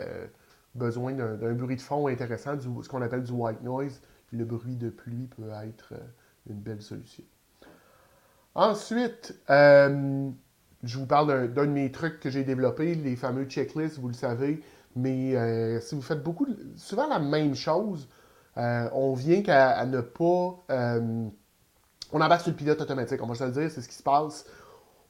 [0.76, 4.90] besoin d'un bruit de fond intéressant, ce qu'on appelle du white noise, le bruit de
[4.90, 5.94] pluie peut être
[6.50, 7.24] une belle solution.
[8.56, 10.30] Ensuite, euh,
[10.84, 14.14] je vous parle d'un de mes trucs que j'ai développé, les fameux checklists, vous le
[14.14, 14.62] savez.
[14.96, 18.10] Mais euh, si vous faites beaucoup, souvent la même chose,
[18.58, 20.66] euh, on vient qu'à ne pas.
[20.70, 21.32] on
[22.12, 24.46] embarque sur le pilote automatique, on va se le dire, c'est ce qui se passe.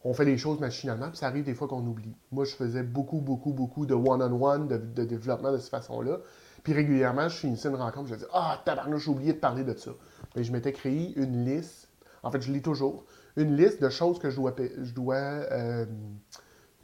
[0.04, 2.16] On fait les choses machinalement, puis ça arrive des fois qu'on oublie.
[2.32, 6.20] Moi, je faisais beaucoup, beaucoup, beaucoup de one-on-one, de, développement de cette façon-là.
[6.64, 9.76] Puis régulièrement, je finissais une rencontre, je disais Ah, tabarnouche, j'ai oublié de parler de
[9.76, 9.92] ça
[10.36, 11.90] mais je m'étais créé une liste.
[12.24, 13.04] En fait, je lis toujours.
[13.36, 15.86] Une liste de choses que je dois, je dois euh,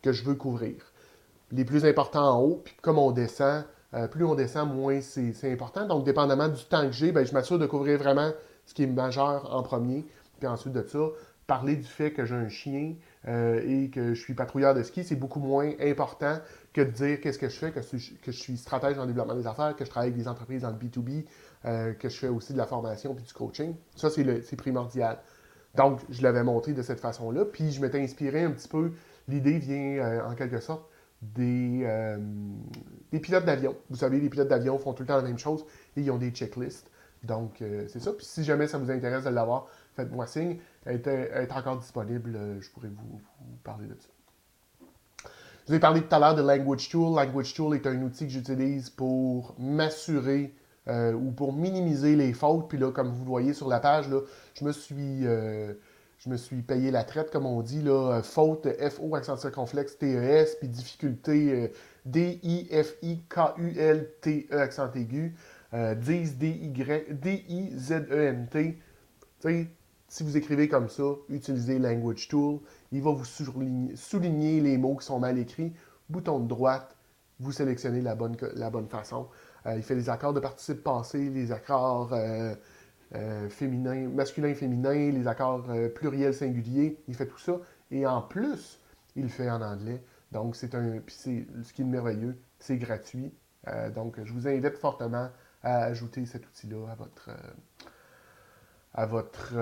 [0.01, 0.75] que je veux couvrir.
[1.51, 5.51] Les plus importants en haut, puis comme on descend, euh, plus on descend, moins c'est
[5.51, 5.85] important.
[5.85, 8.31] Donc, dépendamment du temps que j'ai, ben, je m'assure de couvrir vraiment
[8.65, 10.05] ce qui est majeur en premier.
[10.39, 10.99] Puis ensuite de ça,
[11.47, 12.95] parler du fait que j'ai un chien
[13.27, 16.39] euh, et que je suis patrouilleur de ski, c'est beaucoup moins important
[16.73, 19.75] que de dire qu'est-ce que je fais, que, je suis stratège en développement des affaires,
[19.75, 21.25] que je travaille avec des entreprises dans le B2B,
[21.65, 23.75] euh, que je fais aussi de la formation puis du coaching.
[23.95, 25.19] Ça, c'est primordial.
[25.75, 27.45] Donc, je l'avais montré de cette façon-là.
[27.45, 28.91] Puis, je m'étais inspiré un petit peu.
[29.27, 30.89] L'idée vient, euh, en quelque sorte,
[31.21, 32.17] des, euh,
[33.11, 33.75] des pilotes d'avion.
[33.89, 36.17] Vous savez, les pilotes d'avion font tout le temps la même chose et ils ont
[36.17, 36.91] des checklists.
[37.23, 38.13] Donc, c'est ça.
[38.13, 40.59] Puis, si jamais ça vous intéresse de l'avoir, faites-moi signe.
[40.85, 42.37] Elle est, encore disponible.
[42.61, 43.19] je pourrais vous,
[43.63, 44.07] parler de ça.
[45.65, 47.13] Je vous ai parlé tout à l'heure de Language Tool.
[47.13, 50.55] Language Tool est un outil que j'utilise pour m'assurer
[50.87, 52.69] euh, ou pour minimiser les fautes.
[52.69, 54.21] Puis là, comme vous le voyez sur la page, là,
[54.53, 55.73] je me suis, euh,
[56.19, 60.55] je me suis payé la traite, comme on dit, là, faute F-O, accent circonflexe, T-E-S,
[60.59, 61.73] puis difficulté
[62.07, 63.17] D-I-F-I-K-U-L-T-E,
[64.57, 65.35] accent aigu.
[65.73, 67.37] euh, Diz, D-I-Z-E-N-T.
[70.09, 72.59] Si vous écrivez comme ça, utilisez Language Tool.
[72.93, 75.73] Il va vous souligner, les mots qui sont mal écrits.
[76.09, 76.95] Bouton de droite,
[77.41, 79.27] vous sélectionnez la bonne, la bonne façon.
[79.65, 82.55] Euh, il fait les accords de participe passé, les accords euh,
[83.15, 87.03] euh, féminins, masculin, féminin, les accords pluriels, singuliers.
[87.09, 87.59] Il fait tout ça.
[87.91, 88.79] Et en plus,
[89.17, 90.01] il le fait en anglais.
[90.31, 90.99] Donc, c'est un.
[91.05, 91.15] Puis,
[91.63, 93.33] ce qui est merveilleux, c'est gratuit.
[93.93, 95.29] donc, je vous invite fortement
[95.63, 97.29] à ajouter cet outil-là à votre
[98.97, 99.53] à votre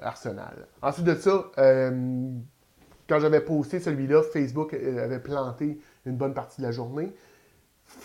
[0.00, 0.66] arsenal.
[0.82, 1.52] Ensuite de ça,
[3.08, 7.14] quand j'avais posté celui-là, Facebook avait planté une bonne partie de la journée.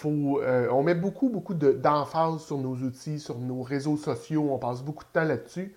[0.06, 4.82] Euh, on met beaucoup, beaucoup d'emphase sur nos outils, sur nos réseaux sociaux, on passe
[4.82, 5.76] beaucoup de temps là-dessus.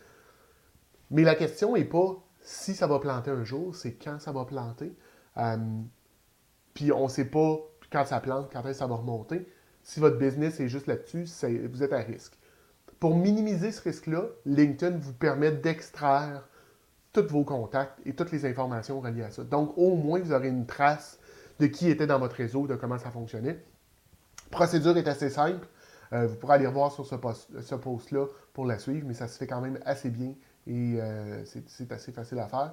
[1.10, 4.44] Mais la question n'est pas si ça va planter un jour, c'est quand ça va
[4.44, 4.94] planter.
[5.36, 5.56] Euh,
[6.74, 7.58] puis on ne sait pas
[7.90, 9.48] quand ça plante, quand ça va remonter.
[9.82, 11.26] Si votre business est juste là-dessus,
[11.70, 12.38] vous êtes à risque.
[13.04, 16.48] Pour minimiser ce risque-là, LinkedIn vous permet d'extraire
[17.12, 19.44] tous vos contacts et toutes les informations reliées à ça.
[19.44, 21.18] Donc, au moins, vous aurez une trace
[21.60, 23.62] de qui était dans votre réseau, de comment ça fonctionnait.
[24.50, 25.68] Procédure est assez simple.
[26.14, 27.14] Euh, vous pourrez aller revoir sur ce,
[27.74, 30.32] post-là pour la suivre, mais ça se fait quand même assez bien
[30.66, 32.72] et euh, c'est assez facile à faire.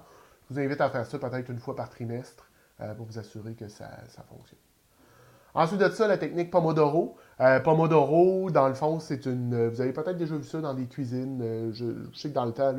[0.49, 3.53] Je vous invite à faire ça peut-être une fois par trimestre euh, pour vous assurer
[3.53, 3.89] que ça,
[4.29, 4.59] fonctionne.
[5.53, 7.15] Ensuite de ça, la technique Pomodoro.
[7.63, 9.67] Pomodoro, dans le fond, c'est une.
[9.67, 11.71] Vous avez peut-être déjà vu ça dans des cuisines.
[11.73, 12.73] Je, sais que dans le temps,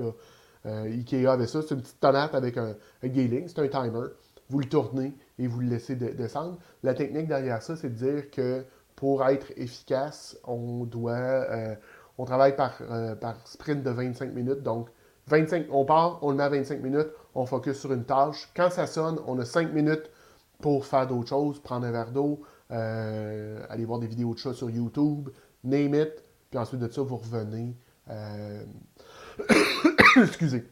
[0.65, 1.63] Ikea avait ça.
[1.63, 3.09] C'est une petite tomate avec un, un
[3.47, 4.09] c'est un timer
[4.53, 6.59] vous le tournez et vous le laissez descendre.
[6.83, 11.75] La technique derrière ça, c'est de dire que pour être efficace, on doit, euh,
[12.19, 14.63] on travaille par, euh, par sprint de 25 minutes.
[14.63, 14.91] Donc,
[15.29, 18.51] 25, on part, on le met à 25 minutes, on focus sur une tâche.
[18.55, 20.11] Quand ça sonne, on a 5 minutes
[20.61, 24.55] pour faire d'autres choses, prendre un verre d'eau, euh, aller voir des vidéos de chat
[24.55, 25.29] sur YouTube,
[25.63, 27.77] name it, puis ensuite de ça, vous revenez.
[30.17, 30.65] Excusez.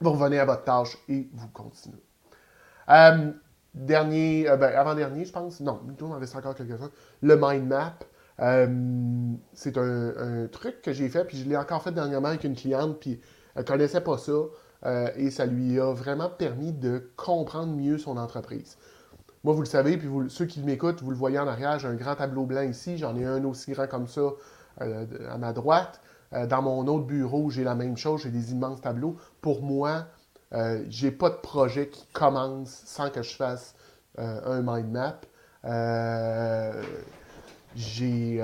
[0.00, 2.02] Vous revenez à votre tâche et vous continuez.
[2.88, 3.32] Euh,
[3.74, 5.60] dernier, euh, ben, avant-dernier, je pense.
[5.60, 6.90] Non, il en reste encore quelques-uns.
[7.22, 7.94] Le mind map.
[8.40, 12.56] Euh, c'est un, truc que j'ai fait, puis je l'ai encore fait dernièrement avec une
[12.56, 13.20] cliente, puis
[13.54, 14.32] elle connaissait pas ça,
[15.16, 18.78] et ça lui a vraiment permis de comprendre mieux son entreprise.
[19.44, 21.94] Moi, vous le savez, puis ceux qui m'écoutent, vous le voyez en arrière, j'ai un
[21.94, 24.22] grand tableau blanc ici, j'en ai un aussi grand comme ça
[24.78, 26.00] à ma droite.
[26.48, 29.16] dans mon autre bureau, j'ai la même chose, j'ai des immenses tableaux.
[29.40, 30.06] Pour moi,
[30.52, 33.74] euh, j'ai pas de projet qui commence sans que je fasse
[34.18, 35.20] euh, un mind map.
[35.64, 36.82] Euh,
[37.76, 38.42] j'ai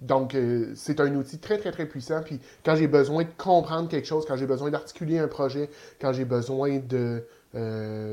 [0.00, 0.36] donc
[0.74, 2.22] c'est un outil très très très puissant.
[2.24, 6.12] Puis quand j'ai besoin de comprendre quelque chose, quand j'ai besoin d'articuler un projet, quand
[6.12, 7.24] j'ai besoin de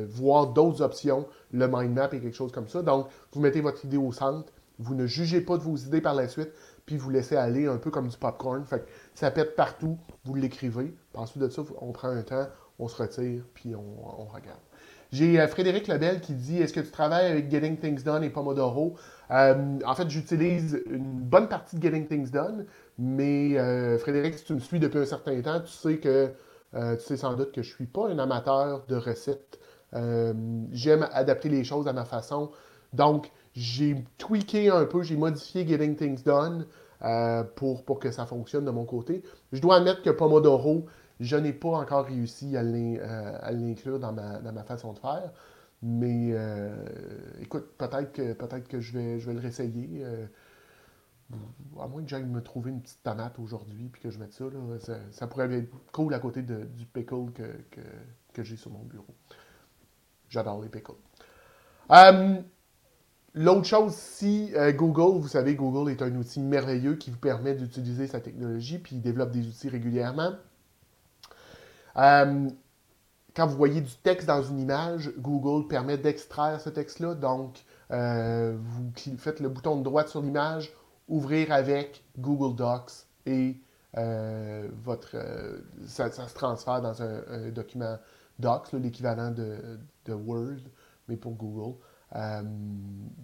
[0.10, 2.82] voir d'autres options, le mind map est quelque chose comme ça.
[2.82, 6.16] Donc vous mettez votre idée au centre, vous ne jugez pas de vos idées par
[6.16, 6.52] la suite,
[6.86, 8.64] puis vous laissez aller un peu comme du popcorn.
[8.66, 10.96] Fait ça pète partout, vous l'écrivez.
[11.14, 12.48] Ensuite de ça, on prend un temps,
[12.80, 14.60] on se retire, puis on, regarde.
[15.12, 18.30] J'ai euh, Frédéric Lebel qui dit Est-ce que tu travailles avec Getting Things Done et
[18.30, 18.96] Pomodoro?
[19.32, 22.66] Euh, En fait, j'utilise une bonne partie de Getting Things Done,
[22.98, 26.32] mais euh, Frédéric, si tu me suis depuis un certain temps, tu sais que
[26.76, 29.60] tu sais sans doute que je ne suis pas un amateur de recettes.
[30.72, 32.52] J'aime adapter les choses à ma façon.
[32.94, 36.66] Donc, j'ai tweaké un peu, j'ai modifié Getting Things Done
[37.04, 39.24] euh, pour, pour que ça fonctionne de mon côté.
[39.52, 40.86] Je dois admettre que Pomodoro,
[41.20, 45.32] je n'ai pas encore réussi à euh, l'inclure dans ma, dans ma, façon de faire.
[45.82, 46.74] Mais euh,
[47.42, 50.06] écoute, peut-être que, peut que je, vais, je vais le réessayer.
[51.80, 54.46] À moins que j'aille me trouver une petite tomate aujourd'hui puis que je mette ça,
[55.12, 57.82] ça, pourrait être cool à côté du pickle que,
[58.34, 59.16] que, j'ai sur mon bureau.
[60.30, 60.94] J'adore les pickles.
[63.38, 67.54] L'autre chose, si euh, Google, vous savez, Google est un outil merveilleux qui vous permet
[67.54, 70.32] d'utiliser sa technologie, puis il développe des outils régulièrement.
[71.98, 72.48] Euh,
[73.36, 77.14] quand vous voyez du texte dans une image, Google permet d'extraire ce texte-là.
[77.14, 80.72] Donc, euh, vous faites le bouton de droite sur l'image,
[81.08, 82.92] ouvrir avec Google Docs
[83.26, 83.62] et
[84.84, 85.16] votre,
[85.88, 87.98] ça, se transfère dans un, document
[88.40, 90.60] Docs, l'équivalent de, de, Word,
[91.08, 91.78] mais pour Google.
[92.16, 92.42] Euh,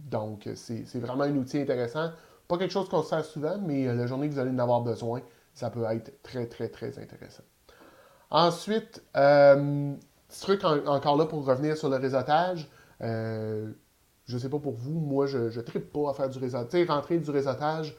[0.10, 2.12] donc, c'est vraiment un outil intéressant.
[2.48, 4.82] Pas quelque chose qu'on sert souvent, mais euh, la journée que vous allez en avoir
[4.82, 5.22] besoin,
[5.54, 7.44] ça peut être très, très, très intéressant.
[8.30, 9.94] Ensuite, euh,
[10.28, 12.70] petit truc encore là pour revenir sur le réseautage.
[14.26, 16.88] Je sais pas pour vous, moi, je ne tripe pas à faire du réseautage.
[16.88, 17.98] rentrer du réseautage,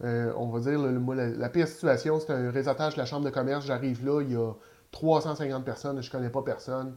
[0.00, 3.66] on va dire, la, pire situation, c'est un réseautage de la chambre de commerce.
[3.66, 4.52] J'arrive là, il y a
[4.92, 6.96] 350 personnes, je connais pas personne.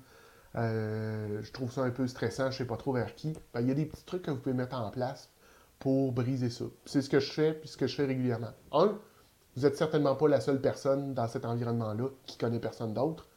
[0.56, 3.34] Euh, je trouve ça un peu stressant, je ne sais pas trop vers qui.
[3.54, 5.30] Ben, il y a des petits trucs que vous pouvez mettre en place
[5.78, 6.65] pour briser ça.
[6.86, 8.52] C'est ce que je fais, puis ce que je fais régulièrement.
[8.72, 8.98] Un,
[9.56, 13.28] vous n'êtes certainement pas la seule personne dans cet environnement-là qui connaît personne d'autre.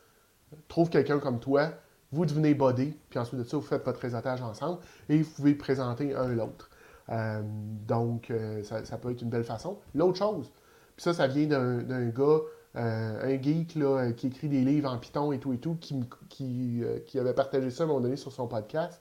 [0.69, 1.71] Trouve quelqu'un comme toi,
[2.13, 5.55] vous devenez body, puis ensuite de ça, vous faites votre réseautage ensemble et vous pouvez
[5.55, 6.71] présenter un l'autre.
[7.09, 7.43] Euh,
[7.87, 9.79] donc, euh, ça, peut être une belle façon.
[9.95, 10.53] L'autre chose,
[10.97, 12.41] puis ça, ça vient d'un gars,
[12.77, 16.05] euh, un geek là, qui écrit des livres en Python et tout et tout, qui,
[16.29, 19.01] qui, qui, avait partagé ça à un moment donné sur son podcast.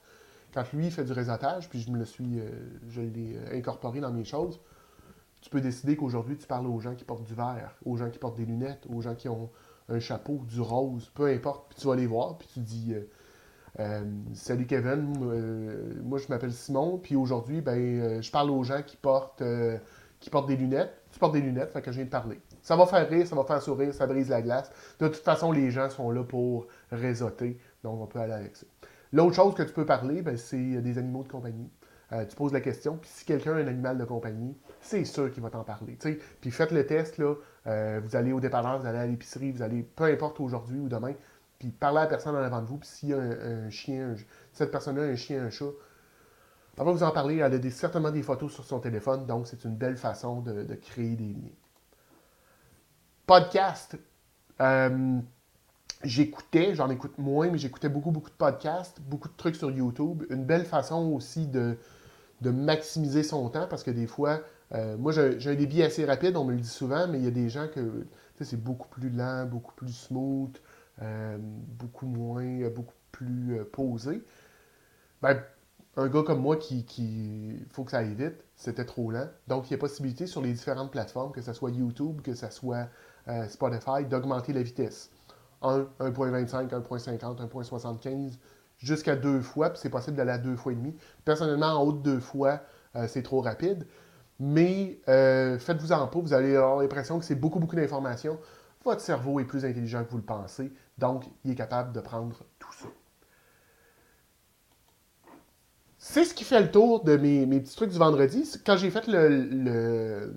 [0.53, 2.41] Quand lui il fait du réseautage, puis je me le suis,
[2.89, 4.59] je l'ai incorporé dans mes choses,
[5.41, 8.19] tu peux décider qu'aujourd'hui tu parles aux gens qui portent du verre, aux gens qui
[8.19, 9.49] portent des lunettes, aux gens qui ont
[9.89, 11.69] un chapeau, du rose, peu importe.
[11.69, 13.09] Puis tu vas les voir, puis tu dis euh,
[13.79, 18.81] euh, Salut Kevin, euh, moi je m'appelle Simon, puis aujourd'hui, ben, je parle aux gens
[18.83, 19.43] qui portent,
[20.19, 20.93] qui portent des lunettes.
[21.11, 22.39] Tu portes des lunettes, fait que je viens de parler.
[22.61, 24.71] Ça va faire rire, ça va faire sourire, ça brise la glace.
[24.99, 28.65] De toute façon, les gens sont là pour réseauter, donc on peut aller avec ça.
[29.11, 31.69] L'autre chose que tu peux parler, ben, c'est des animaux de compagnie.
[32.29, 35.43] tu poses la question, puis si quelqu'un a un animal de compagnie, c'est sûr qu'il
[35.43, 35.97] va t'en parler.
[36.39, 37.35] Puis faites le test, là,
[37.67, 40.89] euh, vous allez au dépanneur, vous allez à l'épicerie, vous allez, peu importe aujourd'hui ou
[40.89, 41.13] demain,
[41.59, 44.15] puis parlez à la personne en avant de vous, puis s'il y a un, chien,
[44.51, 45.65] cette personne-là a un chien, un chat,
[46.77, 49.63] elle va vous en parler, elle a certainement des photos sur son téléphone, donc c'est
[49.65, 51.55] une belle façon de, créer des liens.
[53.27, 53.97] Podcast.
[54.59, 55.19] Euh,
[56.03, 60.23] j'écoutais, j'en écoute moins, mais j'écoutais beaucoup, beaucoup de podcasts, beaucoup de trucs sur YouTube.
[60.29, 61.77] Une belle façon aussi de,
[62.41, 64.41] de maximiser son temps parce que des fois,
[64.73, 67.27] euh, moi, j'ai un débit assez rapide, on me le dit souvent, mais il y
[67.27, 68.05] a des gens que
[68.39, 70.57] c'est beaucoup plus lent, beaucoup plus smooth,
[71.01, 74.23] euh, beaucoup moins, beaucoup plus euh, posé.
[75.21, 75.43] Ben,
[75.97, 79.27] un gars comme moi qui, qui faut que ça aille vite, c'était trop lent.
[79.47, 82.49] Donc, il y a possibilité sur les différentes plateformes, que ce soit YouTube, que ce
[82.49, 82.87] soit
[83.49, 85.11] Spotify, d'augmenter la vitesse.
[85.61, 88.37] 1, 1.25, 1.50, 1.75,
[88.79, 90.95] jusqu'à deux fois, puis c'est possible d'aller à deux fois et demi.
[91.23, 92.61] Personnellement, en haut de deux fois,
[93.07, 93.85] c'est trop rapide.
[94.43, 98.39] Mais euh, faites-vous en pas, vous allez avoir l'impression que c'est beaucoup, beaucoup d'informations.
[98.83, 102.35] Votre cerveau est plus intelligent que vous le pensez, donc il est capable de prendre
[102.57, 102.87] tout ça.
[105.99, 108.51] C'est ce qui fait le tour de mes, petits trucs du vendredi.
[108.65, 110.33] Quand j'ai fait le,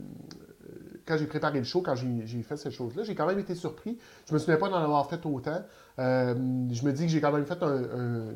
[1.07, 3.97] quand j'ai préparé le show, quand j'ai fait cette chose-là, j'ai quand même été surpris.
[4.27, 5.63] Je ne me souviens pas d'en avoir fait autant.
[5.99, 6.35] Euh,
[6.71, 8.35] je me dis que j'ai quand même fait un,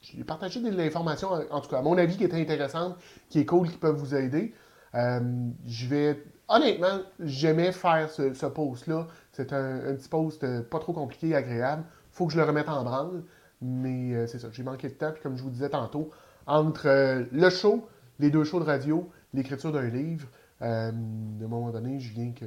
[0.00, 2.96] j'ai partagé de l'information, en tout cas, à mon avis, qui était intéressante,
[3.28, 4.54] qui est cool, qui peut vous aider.
[4.94, 6.22] Euh, je vais.
[6.48, 9.06] Honnêtement, j'aimais faire ce, post-là.
[9.32, 11.84] C'est un, petit post euh, pas trop compliqué, agréable.
[12.10, 13.22] faut que je le remette en branle.
[13.60, 15.12] Mais euh, c'est ça, j'ai manqué de temps.
[15.12, 16.10] Puis comme je vous disais tantôt,
[16.46, 17.86] entre le show,
[18.18, 20.26] les deux shows de radio, l'écriture d'un livre,
[20.60, 22.46] à un moment donné, je viens que,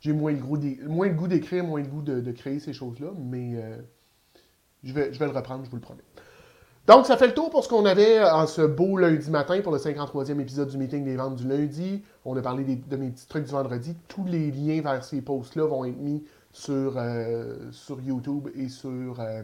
[0.00, 0.56] j'ai moins, le goût
[1.28, 3.08] d'écrire, moins le goût de, de créer ces choses-là.
[3.16, 3.62] Mais
[4.82, 6.02] je, vais, je vais le reprendre, je vous le promets.
[6.88, 9.70] Donc, ça fait le tour pour ce qu'on avait en ce beau lundi matin pour
[9.70, 12.02] le 53e épisode du meeting des ventes du lundi.
[12.24, 13.96] On a parlé de mes petits trucs du vendredi.
[14.08, 19.20] Tous les liens vers ces posts-là vont être mis sur, euh, sur YouTube et sur,
[19.20, 19.42] euh,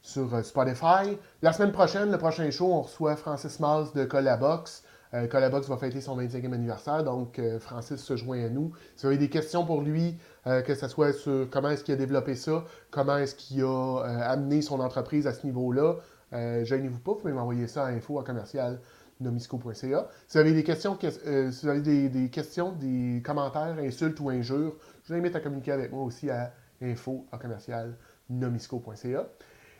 [0.00, 1.18] sur euh, Spotify.
[1.42, 4.84] La semaine prochaine, le prochain show, on reçoit Francis Miles de Colabox.
[5.14, 8.72] Euh, Colabox va fêter son 25e anniversaire, donc euh, Francis se joint à nous.
[8.96, 11.94] Si vous avez des questions pour lui, euh, que ce soit sur comment est-ce qu'il
[11.94, 15.96] a développé ça, comment est-ce qu'il a amené son entreprise à ce niveau-là,
[16.32, 18.80] gênez-vous pas, vous pouvez m'envoyer ça à info à commercial
[19.20, 20.08] nomisco.ca.
[20.26, 24.74] Si vous avez des questions, si vous avez des, questions, des commentaires, insultes ou injures,
[25.04, 27.96] je vous invite à communiquer avec moi aussi à info à commercial
[28.28, 29.28] nomisco.ca.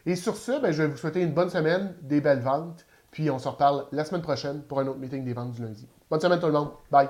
[0.06, 2.86] Et sur ce, ben, je vais vous souhaiter une bonne semaine, des belles ventes.
[3.14, 5.86] Puis on se reparle la semaine prochaine pour un autre meeting des ventes du lundi.
[6.10, 6.70] Bonne semaine tout le monde.
[6.90, 7.08] Bye.